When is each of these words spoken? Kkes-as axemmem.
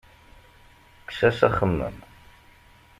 Kkes-as 1.01 1.39
axemmem. 1.47 1.97